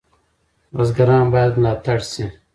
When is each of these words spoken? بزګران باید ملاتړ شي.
بزګران 0.75 1.25
باید 1.33 1.53
ملاتړ 1.61 1.99
شي. 2.11 2.25